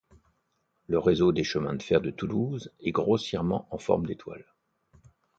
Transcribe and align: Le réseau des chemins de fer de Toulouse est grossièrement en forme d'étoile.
Le 0.87 0.97
réseau 0.97 1.31
des 1.31 1.43
chemins 1.43 1.75
de 1.75 1.83
fer 1.83 2.01
de 2.01 2.09
Toulouse 2.09 2.73
est 2.79 2.91
grossièrement 2.91 3.67
en 3.69 3.77
forme 3.77 4.07
d'étoile. 4.07 4.47